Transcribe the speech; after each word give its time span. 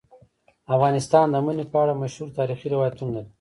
افغانستان 0.75 1.25
د 1.31 1.35
منی 1.45 1.65
په 1.71 1.77
اړه 1.83 1.93
مشهور 2.03 2.29
تاریخی 2.39 2.67
روایتونه 2.73 3.11
لري. 3.15 3.29